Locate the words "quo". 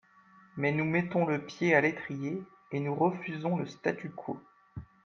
4.09-4.41